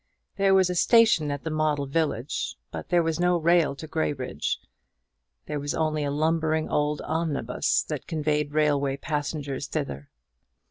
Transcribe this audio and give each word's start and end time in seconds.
There 0.37 0.55
was 0.55 0.67
a 0.71 0.73
station 0.73 1.29
at 1.29 1.43
the 1.43 1.51
model 1.51 1.85
village; 1.85 2.55
but 2.71 2.89
there 2.89 3.03
was 3.03 3.19
no 3.19 3.37
rail 3.37 3.75
to 3.75 3.85
Graybridge; 3.85 4.57
there 5.45 5.59
was 5.59 5.75
only 5.75 6.03
a 6.03 6.09
lumbering 6.09 6.67
old 6.67 7.03
omnibus, 7.05 7.83
that 7.83 8.07
conveyed 8.07 8.51
railway 8.51 8.97
passengers 8.97 9.67
thither. 9.67 10.09